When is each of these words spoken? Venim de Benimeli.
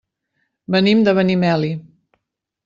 Venim 0.75 1.03
de 1.09 1.13
Benimeli. 1.19 1.71